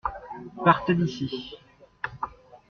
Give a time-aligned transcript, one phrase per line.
[0.63, 1.59] Partez d’ici.